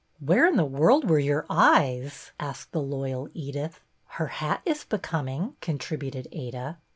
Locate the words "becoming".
4.83-5.57